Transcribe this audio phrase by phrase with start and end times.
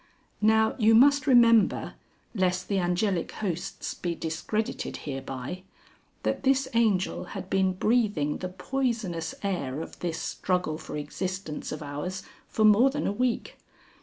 [0.41, 1.93] (Now you must remember
[2.33, 5.61] lest the Angelic Hosts be discredited hereby
[6.23, 11.83] that this Angel had been breathing the poisonous air of this Struggle for Existence of
[11.83, 13.57] ours for more than a week.